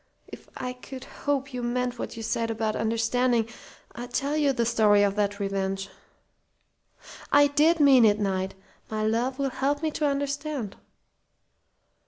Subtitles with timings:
[0.27, 3.47] If I could hope you meant what you said about understanding
[3.93, 5.91] I'd tell you the story of that revenge."
[7.31, 8.55] "I did mean it, Knight.
[8.89, 10.75] My love will help me to understand."